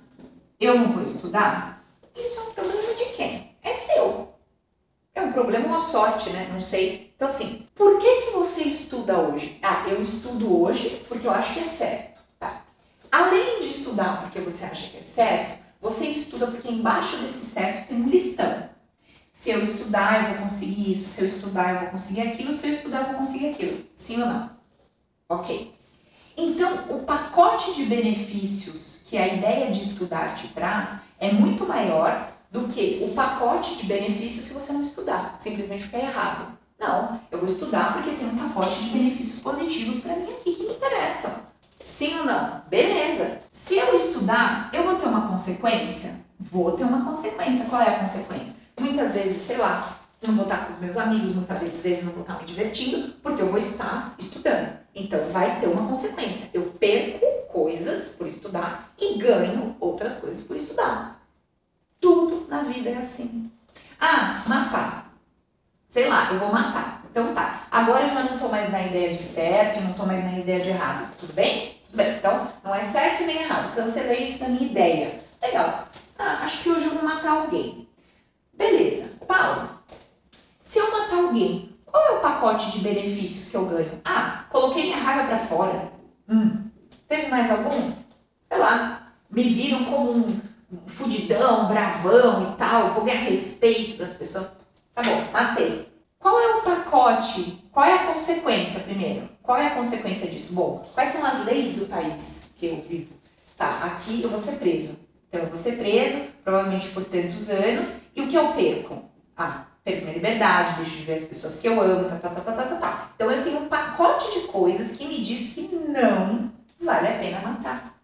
eu 0.59 0.81
não 0.81 0.91
vou 0.91 1.05
estudar? 1.05 1.81
Isso 2.17 2.41
é 2.41 2.43
um 2.43 2.53
problema 2.53 2.95
de 2.95 3.05
quem? 3.17 3.57
É 3.63 3.73
seu. 3.73 4.35
É 5.15 5.23
um 5.23 5.31
problema, 5.31 5.67
uma 5.67 5.81
sorte, 5.81 6.31
né? 6.31 6.49
Não 6.51 6.59
sei. 6.59 7.13
Então, 7.15 7.29
assim, 7.29 7.65
por 7.73 8.01
que, 8.01 8.23
que 8.23 8.31
você 8.33 8.63
estuda 8.63 9.17
hoje? 9.21 9.61
Ah, 9.63 9.85
eu 9.89 10.03
estudo 10.03 10.61
hoje 10.61 11.05
porque 11.09 11.29
eu 11.29 11.31
acho 11.31 11.55
que 11.55 11.61
é 11.61 11.63
certo. 11.63 12.21
Tá? 12.37 12.65
Além 13.13 13.61
de 13.61 13.69
estudar 13.69 14.23
porque 14.23 14.41
você 14.41 14.65
acha 14.65 14.91
que 14.91 14.97
é 14.97 15.01
certo, 15.01 15.57
você 15.81 16.07
estuda 16.07 16.49
porque 16.49 16.69
embaixo 16.69 17.19
desse 17.19 17.47
certo 17.47 17.87
tem 17.87 18.03
um 18.03 18.09
listão. 18.09 18.71
Se 19.33 19.51
eu 19.51 19.63
estudar, 19.63 20.25
eu 20.25 20.35
vou 20.35 20.47
conseguir 20.47 20.91
isso. 20.91 21.09
Se 21.09 21.21
eu 21.21 21.29
estudar, 21.29 21.75
eu 21.75 21.81
vou 21.83 21.89
conseguir 21.91 22.23
aquilo. 22.23 22.53
Se 22.53 22.67
eu 22.67 22.73
estudar, 22.73 23.03
eu 23.03 23.07
vou 23.11 23.15
conseguir 23.19 23.51
aquilo. 23.51 23.79
Sim 23.95 24.21
ou 24.21 24.27
não? 24.27 24.51
Ok. 25.29 25.73
Então, 26.37 26.85
o 26.89 27.03
pacote 27.03 27.75
de 27.75 27.85
benefícios 27.85 29.03
que 29.07 29.17
a 29.17 29.29
ideia 29.29 29.71
de 29.71 29.83
estudar 29.83 30.35
te 30.35 30.49
traz 30.49 31.05
é 31.21 31.31
muito 31.31 31.67
maior 31.67 32.33
do 32.51 32.69
que 32.69 33.01
o 33.03 33.15
pacote 33.15 33.77
de 33.77 33.87
benefícios 33.87 34.47
se 34.47 34.55
você 34.55 34.73
não 34.73 34.83
estudar, 34.83 35.37
simplesmente 35.39 35.85
porque 35.85 35.97
é 35.97 36.07
errado. 36.07 36.57
Não, 36.79 37.21
eu 37.31 37.39
vou 37.39 37.49
estudar 37.49 37.95
porque 37.95 38.11
tem 38.11 38.27
um 38.27 38.37
pacote 38.37 38.85
de 38.85 38.91
benefícios 38.91 39.43
positivos 39.43 40.01
para 40.01 40.17
mim 40.17 40.33
aqui 40.33 40.55
que 40.55 40.65
me 40.65 40.73
interessam. 40.73 41.33
Sim 41.85 42.19
ou 42.21 42.25
não? 42.25 42.63
Beleza. 42.69 43.41
Se 43.53 43.77
eu 43.77 43.95
estudar, 43.95 44.71
eu 44.73 44.83
vou 44.83 44.97
ter 44.97 45.07
uma 45.07 45.29
consequência? 45.29 46.21
Vou 46.39 46.73
ter 46.73 46.85
uma 46.85 47.05
consequência. 47.05 47.67
Qual 47.67 47.81
é 47.81 47.91
a 47.91 47.99
consequência? 47.99 48.57
Muitas 48.79 49.15
vezes, 49.15 49.43
sei 49.43 49.57
lá, 49.59 49.94
não 50.23 50.35
vou 50.35 50.45
estar 50.45 50.67
com 50.67 50.73
os 50.73 50.79
meus 50.79 50.97
amigos, 50.97 51.35
muitas 51.35 51.83
vezes 51.83 52.05
não 52.05 52.13
vou 52.13 52.23
estar 52.23 52.39
me 52.39 52.45
divertindo, 52.45 53.15
porque 53.23 53.43
eu 53.43 53.49
vou 53.49 53.59
estar 53.59 54.15
estudando. 54.19 54.79
Então, 54.95 55.29
vai 55.31 55.59
ter 55.59 55.67
uma 55.67 55.87
consequência. 55.89 56.51
Eu 56.55 56.63
perco 56.79 57.27
coisas 57.49 58.17
por 58.17 58.27
estudar 58.27 58.93
e 58.99 59.19
ganho 59.19 59.77
outras 59.81 60.17
coisas 60.17 60.45
por 60.45 60.57
estudar. 60.57 61.21
Tudo 62.01 62.47
na 62.49 62.63
vida 62.63 62.91
é 62.91 62.97
assim. 62.97 63.51
Ah, 64.01 64.43
matar. 64.47 65.13
Sei 65.89 66.09
lá, 66.09 66.33
eu 66.33 66.39
vou 66.39 66.53
matar. 66.53 67.05
Então 67.11 67.33
tá. 67.33 67.69
Agora 67.71 68.05
eu 68.05 68.09
já 68.09 68.25
não 68.25 68.35
estou 68.35 68.51
mais 68.51 68.71
na 68.73 68.85
ideia 68.85 69.15
de 69.15 69.23
certo, 69.23 69.81
não 69.81 69.93
estou 69.93 70.05
mais 70.05 70.25
na 70.25 70.39
ideia 70.39 70.61
de 70.61 70.71
errado. 70.71 71.15
Tudo 71.19 71.33
bem? 71.33 71.81
Tudo 71.87 71.97
bem. 71.97 72.17
Então, 72.17 72.49
não 72.65 72.75
é 72.75 72.83
certo 72.83 73.23
nem 73.23 73.41
errado. 73.41 73.75
Cancelei 73.77 74.25
isso 74.25 74.41
da 74.41 74.49
minha 74.49 74.69
ideia. 74.69 75.21
Legal. 75.41 75.89
Ah, 76.19 76.41
acho 76.43 76.65
que 76.65 76.71
hoje 76.71 76.87
eu 76.87 76.95
vou 76.95 77.05
matar 77.05 77.43
alguém. 77.43 77.89
Beleza. 78.53 79.13
Paulo, 79.27 79.74
se 80.75 80.81
eu 80.81 80.91
matar 80.91 81.19
alguém, 81.19 81.69
qual 81.87 82.05
é 82.05 82.11
o 82.17 82.21
pacote 82.21 82.73
de 82.73 82.81
benefícios 82.81 83.49
que 83.49 83.57
eu 83.57 83.65
ganho? 83.65 84.01
Ah, 84.05 84.45
coloquei 84.51 84.83
minha 84.83 84.97
raiva 84.97 85.29
para 85.29 85.39
fora. 85.39 85.93
Hum, 86.29 86.65
Teve 87.07 87.29
mais 87.29 87.49
algum? 87.49 87.93
Sei 88.49 88.59
lá, 88.59 89.13
me 89.31 89.45
viram 89.45 89.85
como 89.85 90.27
um 90.27 90.41
fudidão, 90.89 91.69
bravão 91.69 92.51
e 92.51 92.57
tal, 92.57 92.91
vou 92.91 93.05
ganhar 93.05 93.21
respeito 93.21 93.99
das 93.99 94.15
pessoas. 94.15 94.49
Tá 94.97 95.03
bom, 95.05 95.23
matei. 95.33 95.89
Qual 96.19 96.41
é 96.41 96.57
o 96.57 96.63
pacote? 96.63 97.65
Qual 97.71 97.87
é 97.87 97.95
a 97.95 98.13
consequência 98.13 98.81
primeiro? 98.81 99.29
Qual 99.45 99.57
é 99.57 99.69
a 99.69 99.75
consequência 99.77 100.29
disso? 100.29 100.55
Bom, 100.55 100.85
quais 100.93 101.11
são 101.11 101.25
as 101.25 101.45
leis 101.45 101.77
do 101.77 101.87
país 101.87 102.51
que 102.57 102.67
eu 102.67 102.81
vivo? 102.81 103.15
Tá, 103.57 103.79
aqui 103.85 104.25
eu 104.25 104.29
vou 104.29 104.41
ser 104.41 104.57
preso. 104.57 104.99
Então 105.29 105.43
eu 105.43 105.47
vou 105.47 105.57
ser 105.57 105.77
preso, 105.77 106.19
provavelmente 106.43 106.89
por 106.89 107.05
tantos 107.05 107.49
anos, 107.49 108.01
e 108.17 108.23
o 108.23 108.27
que 108.27 108.37
eu 108.37 108.49
perco? 108.55 109.05
Ah, 109.37 109.67
perco 109.85 110.07
minha 110.07 110.15
liberdade, 110.15 110.77
deixo 110.77 110.97
de 110.97 111.05
ver 111.05 111.15
as 111.19 111.27
pessoas 111.27 111.61
que 111.61 111.69
eu 111.69 111.81
amo, 111.81 112.09
tá, 112.09 112.17
tá, 112.17 112.31
tá, 112.31 112.41
tá, 112.41 112.53
tá, 112.53 112.65
tá. 112.65 112.77
tá. 112.77 113.11
Então 113.15 113.31
eu 113.31 113.45
tenho 113.45 113.61
um 113.61 113.69
pacote 113.69 114.41
de 114.41 114.47
coisas 114.47 114.97
que 114.97 115.07
me 115.07 115.21
diz 115.21 115.55
que 115.55 115.69
não 115.89 116.51
vale 116.81 117.09
a 117.09 117.19
pena 117.19 117.41
matar. 117.41 117.95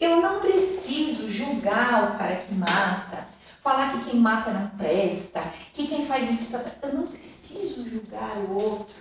Eu 0.00 0.20
não 0.20 0.40
preciso 0.40 1.30
julgar 1.30 2.12
o 2.12 2.18
cara 2.18 2.36
que 2.36 2.52
mata, 2.54 3.28
falar 3.62 3.92
que 3.92 4.10
quem 4.10 4.18
mata 4.18 4.50
não 4.50 4.68
presta, 4.70 5.40
que 5.72 5.86
quem 5.86 6.04
faz 6.06 6.28
isso. 6.28 6.58
Tá... 6.58 6.64
Eu 6.82 6.92
não 6.92 7.06
preciso 7.06 7.88
julgar 7.88 8.36
o 8.38 8.54
outro 8.54 8.96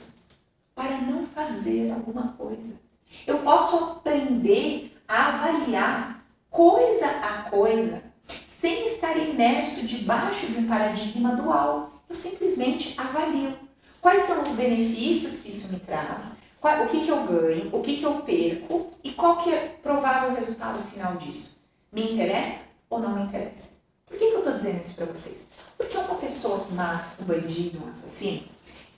para 0.76 0.98
não 1.00 1.26
fazer 1.26 1.92
alguma 1.92 2.34
coisa. 2.38 2.80
Eu 3.26 3.40
posso 3.40 3.78
aprender 3.78 4.96
a 5.08 5.28
avaliar 5.30 6.24
coisa 6.52 7.08
a 7.08 7.50
coisa 7.50 8.04
sem 8.48 8.86
estar 8.86 9.18
imerso 9.18 9.88
debaixo 9.88 10.48
de 10.48 10.60
um 10.60 10.68
paradigma 10.68 11.36
dual. 11.36 11.91
Eu 12.12 12.16
simplesmente 12.16 13.00
avalio 13.00 13.58
quais 14.02 14.24
são 14.24 14.42
os 14.42 14.50
benefícios 14.50 15.40
que 15.40 15.50
isso 15.50 15.72
me 15.72 15.80
traz, 15.80 16.40
o 16.62 16.88
que, 16.88 17.06
que 17.06 17.10
eu 17.10 17.24
ganho, 17.26 17.70
o 17.72 17.82
que, 17.82 17.96
que 18.00 18.04
eu 18.04 18.16
perco 18.16 18.92
e 19.02 19.14
qual 19.14 19.38
que 19.38 19.50
é 19.50 19.78
o 19.78 19.82
provável 19.82 20.36
resultado 20.36 20.84
final 20.92 21.16
disso. 21.16 21.60
Me 21.90 22.12
interessa 22.12 22.64
ou 22.90 23.00
não 23.00 23.16
me 23.16 23.24
interessa? 23.24 23.78
Por 24.06 24.18
que, 24.18 24.26
que 24.26 24.34
eu 24.34 24.40
estou 24.40 24.52
dizendo 24.52 24.82
isso 24.82 24.96
para 24.96 25.06
vocês? 25.06 25.48
Porque 25.78 25.96
uma 25.96 26.16
pessoa 26.16 26.66
que 26.66 26.74
um 26.74 27.26
bandido, 27.26 27.82
um 27.82 27.90
assassino, 27.90 28.44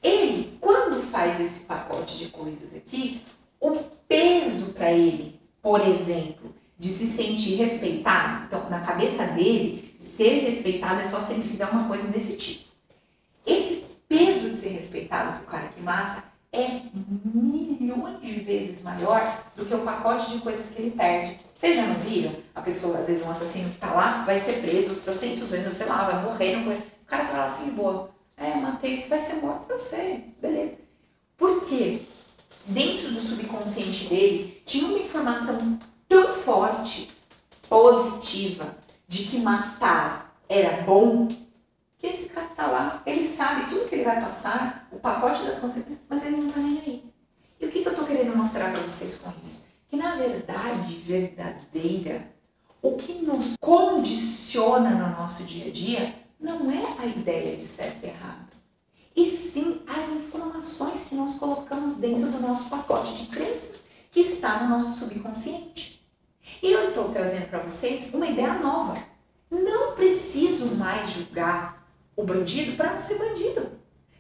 ele, 0.01 0.57
quando 0.59 0.99
faz 1.11 1.39
esse 1.39 1.65
pacote 1.65 2.17
de 2.17 2.29
coisas 2.29 2.75
aqui, 2.75 3.21
o 3.61 3.75
peso 4.07 4.73
para 4.73 4.91
ele, 4.91 5.39
por 5.61 5.87
exemplo, 5.87 6.51
de 6.79 6.89
se 6.89 7.05
sentir 7.05 7.57
respeitado, 7.57 8.45
então, 8.47 8.67
na 8.71 8.79
cabeça 8.79 9.27
dele, 9.27 9.95
ser 9.99 10.39
respeitado 10.39 10.99
é 10.99 11.05
só 11.05 11.19
se 11.19 11.33
ele 11.33 11.43
fizer 11.43 11.67
uma 11.67 11.87
coisa 11.87 12.07
desse 12.07 12.37
tipo. 12.37 12.73
Esse 13.45 13.85
peso 14.07 14.51
de 14.51 14.55
ser 14.55 14.62
respeitado 14.73 15.31
para 15.31 15.41
o 15.41 15.45
cara 15.45 15.67
que 15.69 15.81
mata 15.81 16.23
é 16.53 16.81
milhões 16.93 18.21
de 18.21 18.39
vezes 18.41 18.83
maior 18.83 19.43
do 19.55 19.65
que 19.65 19.73
o 19.73 19.81
pacote 19.81 20.31
de 20.31 20.39
coisas 20.39 20.75
que 20.75 20.83
ele 20.83 20.91
perde. 20.91 21.39
Vocês 21.57 21.75
já 21.75 21.87
não 21.87 21.95
viram? 21.95 22.31
A 22.53 22.61
pessoa, 22.61 22.99
às 22.99 23.07
vezes, 23.07 23.25
um 23.25 23.31
assassino 23.31 23.69
que 23.69 23.75
está 23.75 23.91
lá, 23.91 24.23
vai 24.23 24.39
ser 24.39 24.61
preso, 24.61 24.95
trocentos 24.97 25.53
anos, 25.53 25.75
sei 25.75 25.87
lá, 25.87 26.09
vai 26.09 26.23
morrer, 26.23 26.57
não... 26.57 26.71
o 26.71 27.05
cara 27.07 27.25
tá 27.25 27.37
lá 27.37 27.45
assim, 27.45 27.71
boa. 27.71 28.11
É, 28.37 28.55
matei, 28.55 28.99
você 28.99 29.09
vai 29.09 29.19
ser 29.19 29.35
morto, 29.37 29.71
eu 29.71 29.79
sei, 29.79 30.35
beleza. 30.39 30.75
Por 31.37 31.61
quê? 31.61 32.01
Dentro 32.65 33.11
do 33.11 33.21
subconsciente 33.21 34.05
dele, 34.05 34.61
tinha 34.65 34.85
uma 34.87 34.99
informação 34.99 35.79
tão 36.07 36.33
forte, 36.33 37.09
positiva, 37.67 38.77
de 39.07 39.23
que 39.23 39.39
matar 39.39 40.35
era 40.47 40.83
bom, 40.83 41.27
que 42.03 42.07
esse 42.07 42.29
cara 42.31 42.47
está 42.47 42.67
lá, 42.67 43.01
ele 43.05 43.23
sabe 43.23 43.69
tudo 43.69 43.87
que 43.87 43.95
ele 43.95 44.03
vai 44.03 44.19
passar, 44.19 44.89
o 44.91 44.99
pacote 44.99 45.45
das 45.45 45.59
consequências, 45.59 46.01
mas 46.09 46.25
ele 46.25 46.35
não 46.35 46.49
está 46.49 46.59
nem 46.59 46.79
aí. 46.79 47.13
E 47.61 47.65
o 47.65 47.71
que, 47.71 47.81
que 47.81 47.87
eu 47.87 47.93
estou 47.93 48.05
querendo 48.05 48.35
mostrar 48.35 48.73
para 48.73 48.81
vocês 48.81 49.19
com 49.19 49.31
isso? 49.41 49.69
Que 49.87 49.95
na 49.95 50.15
verdade 50.15 50.95
verdadeira, 50.95 52.29
o 52.81 52.97
que 52.97 53.13
nos 53.25 53.55
condiciona 53.57 54.89
no 54.89 55.15
nosso 55.17 55.45
dia 55.45 55.67
a 55.67 55.71
dia 55.71 56.13
não 56.37 56.69
é 56.69 56.83
a 56.99 57.05
ideia 57.05 57.55
de 57.55 57.61
certo 57.61 58.03
e 58.03 58.09
errado, 58.09 58.51
e 59.15 59.29
sim 59.29 59.81
as 59.87 60.09
informações 60.09 61.05
que 61.05 61.15
nós 61.15 61.35
colocamos 61.35 61.95
dentro 61.95 62.27
do 62.27 62.41
nosso 62.41 62.69
pacote 62.69 63.15
de 63.15 63.27
crenças 63.27 63.83
que 64.11 64.19
está 64.19 64.61
no 64.61 64.71
nosso 64.71 64.99
subconsciente. 64.99 66.05
E 66.61 66.69
eu 66.69 66.81
estou 66.81 67.13
trazendo 67.13 67.47
para 67.47 67.59
vocês 67.59 68.13
uma 68.13 68.27
ideia 68.27 68.55
nova. 68.55 69.01
Não 69.49 69.95
preciso 69.95 70.75
mais 70.75 71.09
julgar 71.11 71.82
o 72.15 72.23
bandido 72.23 72.75
para 72.77 72.93
não 72.93 72.99
ser 72.99 73.17
bandido. 73.17 73.71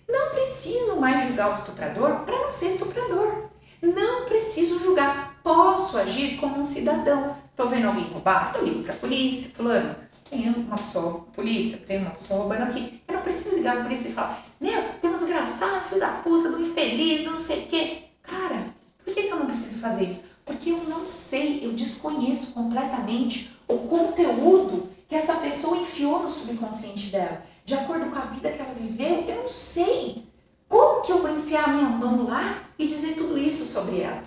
Não 0.07 0.29
preciso 0.31 0.97
mais 0.97 1.27
julgar 1.27 1.51
o 1.51 1.53
estuprador 1.53 2.19
para 2.21 2.39
não 2.39 2.51
ser 2.51 2.69
estuprador. 2.69 3.49
Não 3.81 4.25
preciso 4.25 4.79
julgar. 4.79 5.39
Posso 5.43 5.97
agir 5.97 6.37
como 6.37 6.59
um 6.59 6.63
cidadão. 6.63 7.35
Estou 7.51 7.69
vendo 7.69 7.87
alguém 7.87 8.05
roubar? 8.05 8.53
Eu 8.55 8.65
ligo 8.65 8.83
para 8.83 8.93
a 8.93 8.97
polícia, 8.97 9.51
fulano. 9.55 9.95
Tem 10.29 10.49
uma 10.49 10.77
pessoa, 10.77 11.25
polícia, 11.35 11.79
tem 11.85 11.99
uma 11.99 12.11
pessoa 12.11 12.39
roubando 12.39 12.63
aqui. 12.63 13.01
Eu 13.07 13.15
não 13.15 13.21
preciso 13.21 13.55
ligar 13.55 13.73
para 13.73 13.81
a 13.81 13.85
polícia 13.85 14.07
e 14.07 14.13
falar, 14.13 14.45
meu, 14.59 14.81
tem 14.99 15.09
um 15.11 15.17
desgraçado, 15.17 15.85
filho 15.85 16.01
da 16.01 16.07
puta, 16.07 16.49
do 16.49 16.61
infeliz, 16.61 17.25
não 17.25 17.39
sei 17.39 17.63
o 17.63 17.67
quê. 17.67 18.03
Cara, 18.23 18.65
por 19.03 19.13
que 19.13 19.27
eu 19.27 19.37
não 19.37 19.45
preciso 19.45 19.79
fazer 19.79 20.05
isso? 20.05 20.25
Porque 20.45 20.71
eu 20.71 20.83
não 20.85 21.07
sei, 21.07 21.65
eu 21.65 21.73
desconheço 21.73 22.53
completamente 22.53 23.51
o 23.67 23.77
conteúdo 23.77 24.89
que 25.07 25.15
essa 25.15 25.35
pessoa 25.35 25.77
enfiou 25.77 26.23
no 26.23 26.29
subconsciente 26.29 27.07
dela. 27.07 27.43
De 27.65 27.75
acordo 27.75 28.11
com 28.11 28.17
a 28.17 28.25
vida 28.25 28.51
que 28.51 28.61
ela 28.61 28.73
viveu, 28.73 29.25
eu 29.27 29.43
não 29.43 29.47
sei. 29.47 30.23
Como 30.67 31.01
que 31.01 31.11
eu 31.11 31.21
vou 31.21 31.37
enfiar 31.37 31.69
minha 31.69 31.87
mão 31.87 32.27
lá 32.27 32.61
e 32.77 32.85
dizer 32.85 33.15
tudo 33.15 33.37
isso 33.37 33.65
sobre 33.65 34.01
ela? 34.01 34.23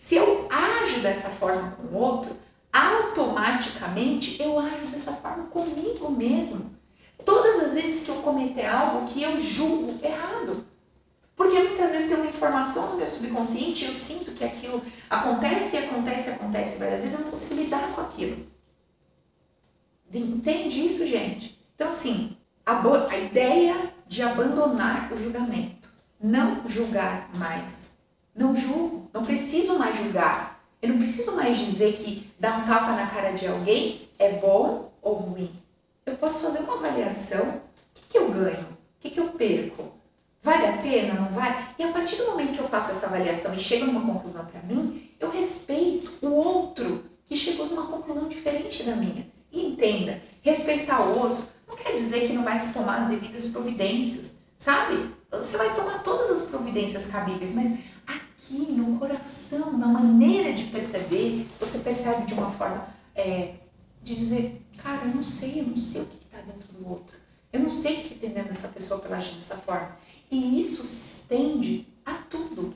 Se 0.00 0.14
eu 0.14 0.48
ajo 0.50 1.00
dessa 1.00 1.30
forma 1.30 1.72
com 1.72 1.88
o 1.88 2.00
outro, 2.00 2.36
automaticamente 2.72 4.40
eu 4.40 4.58
ajo 4.58 4.86
dessa 4.88 5.12
forma 5.12 5.44
comigo 5.46 6.10
mesmo. 6.10 6.78
Todas 7.24 7.64
as 7.64 7.74
vezes 7.74 8.04
que 8.04 8.10
eu 8.10 8.16
cometer 8.16 8.66
algo 8.66 9.06
que 9.08 9.22
eu 9.22 9.40
julgo 9.42 9.98
errado. 10.04 10.64
Porque 11.36 11.58
muitas 11.58 11.90
vezes 11.92 12.08
tem 12.08 12.16
uma 12.16 12.26
informação 12.26 12.90
no 12.90 12.96
meu 12.98 13.06
subconsciente 13.06 13.84
e 13.84 13.88
eu 13.88 13.94
sinto 13.94 14.32
que 14.32 14.44
aquilo 14.44 14.82
acontece, 15.08 15.78
acontece, 15.78 16.30
acontece 16.30 16.78
várias 16.78 17.00
vezes, 17.00 17.18
eu 17.18 17.24
não 17.24 17.30
consigo 17.30 17.54
lidar 17.54 17.94
com 17.94 18.02
aquilo. 18.02 18.46
Entende 20.12 20.84
isso, 20.84 21.06
gente? 21.06 21.58
Então, 21.74 21.88
assim, 21.88 22.36
a, 22.70 23.18
ideia 23.18 23.74
de 24.06 24.22
abandonar 24.22 25.12
o 25.12 25.20
julgamento. 25.20 25.88
Não 26.20 26.68
julgar 26.68 27.28
mais. 27.34 27.94
Não 28.34 28.56
julgo, 28.56 29.10
não 29.12 29.24
preciso 29.24 29.78
mais 29.78 29.98
julgar. 29.98 30.60
Eu 30.80 30.90
não 30.90 30.98
preciso 30.98 31.34
mais 31.34 31.58
dizer 31.58 31.94
que 31.94 32.30
dar 32.38 32.60
um 32.60 32.66
tapa 32.66 32.92
na 32.92 33.06
cara 33.06 33.32
de 33.32 33.46
alguém 33.46 34.08
é 34.18 34.32
bom 34.32 34.92
ou 35.02 35.14
ruim. 35.14 35.50
Eu 36.06 36.14
posso 36.16 36.46
fazer 36.46 36.60
uma 36.60 36.76
avaliação. 36.76 37.44
O 37.44 37.60
que, 37.94 38.02
que 38.10 38.18
eu 38.18 38.30
ganho? 38.30 38.60
O 38.60 39.00
que, 39.00 39.10
que 39.10 39.20
eu 39.20 39.28
perco? 39.30 39.92
Vale 40.42 40.66
a 40.66 40.76
pena? 40.78 41.14
Não 41.14 41.28
vale? 41.30 41.54
E 41.78 41.82
a 41.82 41.92
partir 41.92 42.16
do 42.16 42.26
momento 42.26 42.54
que 42.54 42.60
eu 42.60 42.68
faço 42.68 42.92
essa 42.92 43.06
avaliação 43.06 43.54
e 43.54 43.60
chego 43.60 43.86
numa 43.86 44.12
conclusão 44.12 44.46
para 44.46 44.62
mim, 44.62 45.10
eu 45.18 45.30
respeito 45.30 46.12
o 46.22 46.32
outro 46.32 47.04
que 47.26 47.36
chegou 47.36 47.66
numa 47.66 47.86
conclusão 47.88 48.28
diferente 48.28 48.84
da 48.84 48.94
minha. 48.94 49.26
E 49.52 49.66
entenda, 49.66 50.20
respeitar 50.42 51.00
o 51.02 51.18
outro 51.18 51.49
não 51.70 51.76
quer 51.76 51.94
dizer 51.94 52.26
que 52.26 52.32
não 52.32 52.44
vai 52.44 52.58
se 52.58 52.72
tomar 52.72 53.02
as 53.02 53.08
devidas 53.08 53.46
providências, 53.46 54.36
sabe? 54.58 55.10
Você 55.30 55.56
vai 55.56 55.74
tomar 55.74 56.02
todas 56.02 56.30
as 56.30 56.48
providências 56.48 57.06
cabíveis, 57.06 57.54
mas 57.54 57.78
aqui 58.06 58.72
no 58.72 58.98
coração, 58.98 59.78
na 59.78 59.86
maneira 59.86 60.52
de 60.52 60.64
perceber, 60.64 61.46
você 61.58 61.78
percebe 61.78 62.26
de 62.26 62.34
uma 62.34 62.50
forma 62.50 62.86
é, 63.14 63.54
de 64.02 64.14
dizer, 64.14 64.60
cara, 64.78 65.02
eu 65.04 65.14
não 65.14 65.22
sei, 65.22 65.60
eu 65.60 65.64
não 65.64 65.76
sei 65.76 66.02
o 66.02 66.06
que 66.06 66.24
está 66.24 66.38
dentro 66.38 66.72
do 66.72 66.88
outro. 66.88 67.16
Eu 67.52 67.60
não 67.60 67.70
sei 67.70 67.94
o 67.94 68.02
que 68.04 68.14
tem 68.16 68.30
dentro 68.30 68.52
dessa 68.52 68.68
pessoa 68.68 69.00
para 69.00 69.16
agir 69.16 69.34
dessa 69.34 69.56
forma. 69.56 69.96
E 70.30 70.60
isso 70.60 70.84
se 70.84 71.22
estende 71.22 71.86
a 72.04 72.14
tudo. 72.14 72.74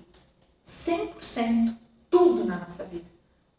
100%. 0.66 1.76
Tudo 2.10 2.44
na 2.44 2.58
nossa 2.58 2.84
vida. 2.84 3.04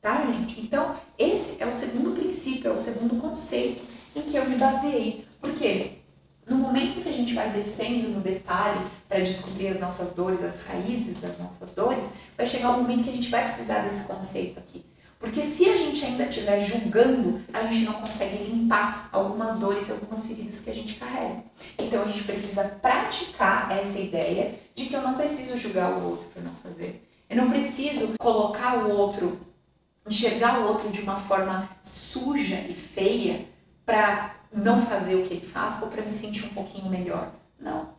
Tá, 0.02 0.26
gente? 0.26 0.62
Então, 0.62 0.98
esse 1.18 1.62
é 1.62 1.66
o 1.66 1.72
segundo 1.72 2.16
princípio, 2.18 2.70
é 2.70 2.74
o 2.74 2.78
segundo 2.78 3.20
conceito 3.20 3.84
em 4.16 4.22
que 4.22 4.38
eu 4.38 4.46
me 4.46 4.56
baseei. 4.56 5.25
Por 5.46 5.54
quê? 5.54 5.92
No 6.48 6.58
momento 6.58 7.04
que 7.04 7.10
a 7.10 7.14
gente 7.14 7.36
vai 7.36 7.52
descendo 7.52 8.10
no 8.10 8.20
detalhe 8.20 8.80
para 9.08 9.20
descobrir 9.20 9.68
as 9.68 9.80
nossas 9.80 10.16
dores, 10.16 10.44
as 10.44 10.62
raízes 10.62 11.22
das 11.22 11.38
nossas 11.38 11.76
dores, 11.76 12.14
vai 12.36 12.48
chegar 12.48 12.72
um 12.72 12.82
momento 12.82 13.04
que 13.04 13.12
a 13.12 13.14
gente 13.14 13.30
vai 13.30 13.44
precisar 13.44 13.80
desse 13.84 14.08
conceito 14.08 14.58
aqui. 14.58 14.84
Porque 15.20 15.44
se 15.44 15.70
a 15.70 15.78
gente 15.78 16.04
ainda 16.04 16.24
estiver 16.24 16.62
julgando, 16.62 17.42
a 17.54 17.62
gente 17.68 17.86
não 17.86 17.94
consegue 17.94 18.44
limpar 18.44 19.08
algumas 19.12 19.60
dores, 19.60 19.92
algumas 19.92 20.26
feridas 20.26 20.62
que 20.62 20.70
a 20.72 20.76
gente 20.76 20.96
carrega. 20.96 21.44
Então 21.78 22.02
a 22.02 22.08
gente 22.08 22.24
precisa 22.24 22.64
praticar 22.82 23.72
essa 23.72 24.00
ideia 24.00 24.60
de 24.74 24.86
que 24.86 24.96
eu 24.96 25.04
não 25.04 25.14
preciso 25.14 25.60
julgar 25.60 25.92
o 25.92 26.10
outro 26.10 26.28
para 26.30 26.42
não 26.42 26.56
fazer. 26.56 27.08
Eu 27.30 27.38
não 27.38 27.52
preciso 27.52 28.16
colocar 28.18 28.84
o 28.84 28.92
outro, 28.92 29.40
enxergar 30.08 30.60
o 30.60 30.68
outro 30.68 30.90
de 30.90 31.02
uma 31.02 31.20
forma 31.20 31.70
suja 31.84 32.56
e 32.68 32.74
feia 32.74 33.46
para 33.86 34.35
não 34.54 34.82
fazer 34.86 35.16
o 35.16 35.26
que 35.26 35.36
ele 35.36 35.48
faz 35.48 35.82
ou 35.82 35.90
para 35.90 36.02
me 36.02 36.12
sentir 36.12 36.46
um 36.46 36.54
pouquinho 36.54 36.90
melhor. 36.90 37.32
Não, 37.60 37.90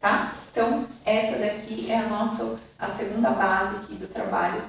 tá? 0.00 0.34
Então, 0.50 0.86
essa 1.04 1.38
daqui 1.38 1.90
é 1.90 1.98
a 1.98 2.08
nossa 2.08 2.58
a 2.78 2.88
segunda 2.88 3.30
base 3.30 3.76
aqui 3.76 3.94
do 3.94 4.08
trabalho 4.08 4.64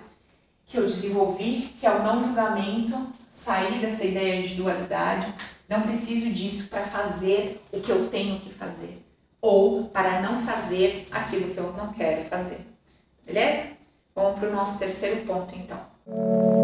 que 0.66 0.78
eu 0.78 0.86
desenvolvi, 0.86 1.74
que 1.80 1.86
é 1.86 1.92
o 1.92 2.04
não 2.04 2.24
julgamento, 2.24 3.14
sair 3.32 3.80
dessa 3.80 4.06
ideia 4.06 4.42
de 4.42 4.56
dualidade. 4.56 5.34
Não 5.68 5.82
preciso 5.82 6.30
disso 6.30 6.70
para 6.70 6.84
fazer 6.84 7.62
o 7.72 7.82
que 7.82 7.92
eu 7.92 8.08
tenho 8.10 8.40
que 8.40 8.52
fazer 8.52 9.04
ou 9.42 9.86
para 9.86 10.22
não 10.22 10.42
fazer 10.42 11.08
aquilo 11.12 11.54
que 11.54 11.60
eu 11.60 11.72
não 11.74 11.94
quero 11.94 12.24
fazer. 12.24 12.66
Beleza? 13.24 13.70
Vamos 14.16 14.40
para 14.40 14.50
o 14.50 14.54
nosso 14.54 14.80
terceiro 14.80 15.24
ponto, 15.26 15.54
então. 15.56 16.55